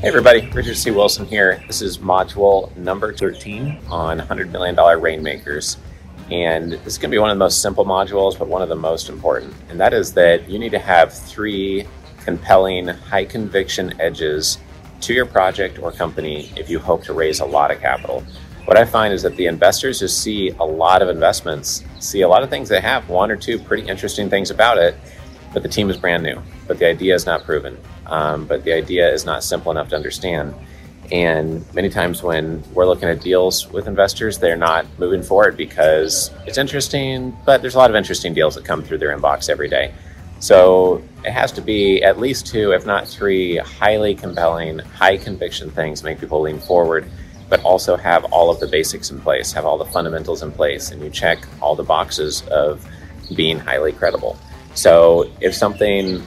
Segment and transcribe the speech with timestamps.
[0.00, 0.92] Hey everybody, Richard C.
[0.92, 1.60] Wilson here.
[1.66, 5.76] This is module number 13 on $100 million rainmakers.
[6.30, 8.68] And this is going to be one of the most simple modules, but one of
[8.68, 9.52] the most important.
[9.68, 11.84] And that is that you need to have three
[12.22, 14.58] compelling, high conviction edges
[15.00, 18.22] to your project or company if you hope to raise a lot of capital.
[18.66, 22.28] What I find is that the investors who see a lot of investments see a
[22.28, 24.94] lot of things that have one or two pretty interesting things about it,
[25.52, 27.76] but the team is brand new, but the idea is not proven
[28.08, 30.54] um, but the idea is not simple enough to understand.
[31.10, 36.30] And many times when we're looking at deals with investors, they're not moving forward because
[36.46, 39.68] it's interesting, but there's a lot of interesting deals that come through their inbox every
[39.68, 39.94] day.
[40.40, 45.70] So it has to be at least two, if not three, highly compelling, high conviction
[45.70, 47.10] things make people lean forward,
[47.48, 50.90] but also have all of the basics in place, have all the fundamentals in place,
[50.90, 52.86] and you check all the boxes of
[53.34, 54.38] being highly credible.
[54.74, 56.22] So if something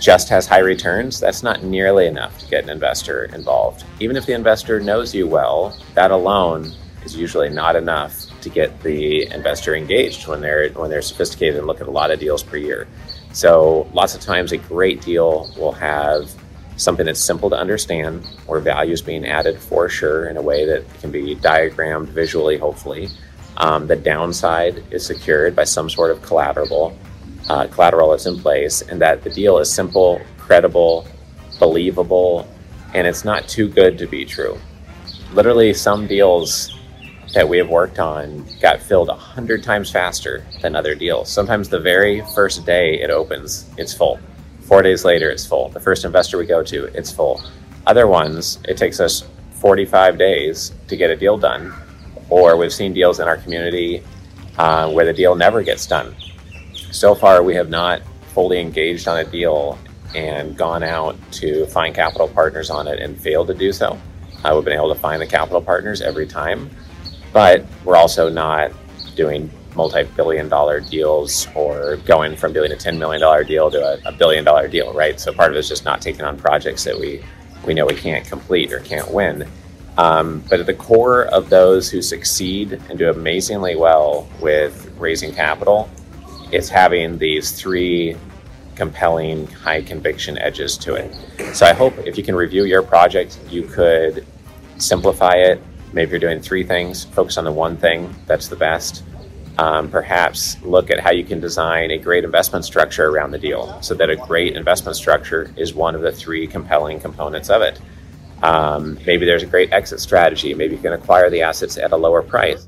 [0.00, 3.84] just has high returns, that's not nearly enough to get an investor involved.
[4.00, 6.72] Even if the investor knows you well, that alone
[7.04, 11.66] is usually not enough to get the investor engaged when they're when they're sophisticated and
[11.66, 12.88] look at a lot of deals per year.
[13.32, 16.34] So lots of times a great deal will have
[16.76, 20.64] something that's simple to understand where value is being added for sure in a way
[20.64, 23.08] that can be diagrammed visually hopefully
[23.58, 26.96] um, the downside is secured by some sort of collateral
[27.50, 31.04] uh, collateral that's in place, and that the deal is simple, credible,
[31.58, 32.48] believable,
[32.94, 34.56] and it's not too good to be true.
[35.32, 36.78] Literally, some deals
[37.34, 41.28] that we have worked on got filled a hundred times faster than other deals.
[41.28, 44.20] Sometimes the very first day it opens, it's full.
[44.60, 45.70] Four days later, it's full.
[45.70, 47.42] The first investor we go to, it's full.
[47.84, 51.74] Other ones, it takes us 45 days to get a deal done.
[52.28, 54.04] Or we've seen deals in our community
[54.56, 56.14] uh, where the deal never gets done
[56.90, 58.02] so far, we have not
[58.34, 59.78] fully engaged on a deal
[60.14, 63.98] and gone out to find capital partners on it and failed to do so.
[64.44, 66.70] Uh, we've been able to find the capital partners every time,
[67.32, 68.72] but we're also not
[69.14, 74.12] doing multi-billion dollar deals or going from doing a $10 million deal to a, a
[74.12, 75.20] billion dollar deal, right?
[75.20, 77.22] So part of it is just not taking on projects that we,
[77.64, 79.48] we know we can't complete or can't win.
[79.96, 85.32] Um, but at the core of those who succeed and do amazingly well with raising
[85.32, 85.90] capital
[86.52, 88.16] it's having these three
[88.74, 91.14] compelling high conviction edges to it.
[91.54, 94.26] So I hope if you can review your project, you could
[94.78, 95.60] simplify it.
[95.92, 99.02] Maybe you're doing three things, focus on the one thing that's the best.
[99.58, 103.76] Um, perhaps look at how you can design a great investment structure around the deal
[103.82, 107.78] so that a great investment structure is one of the three compelling components of it.
[108.42, 110.54] Um, maybe there's a great exit strategy.
[110.54, 112.66] Maybe you can acquire the assets at a lower price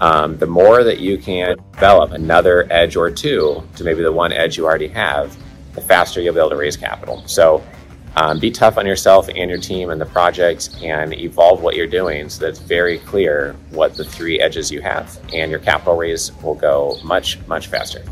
[0.00, 4.32] um, the more that you can develop another edge or two to maybe the one
[4.32, 5.36] edge you already have,
[5.74, 7.22] the faster you'll be able to raise capital.
[7.26, 7.62] So
[8.16, 11.86] um, be tough on yourself and your team and the project and evolve what you're
[11.86, 15.96] doing so that it's very clear what the three edges you have, and your capital
[15.96, 18.02] raise will go much, much faster.